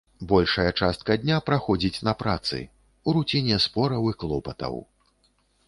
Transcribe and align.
Большая 0.29 0.71
частка 0.79 1.17
дня 1.25 1.37
праходзіць 1.49 2.03
на 2.09 2.13
працы, 2.23 2.63
у 3.07 3.17
руціне 3.21 3.55
спраў 3.67 4.11
і 4.15 4.17
клопатаў. 4.25 4.85